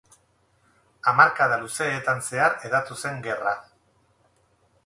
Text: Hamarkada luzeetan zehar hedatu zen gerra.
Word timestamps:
Hamarkada 1.11 1.59
luzeetan 1.65 2.25
zehar 2.31 2.57
hedatu 2.65 3.01
zen 3.05 3.23
gerra. 3.29 3.55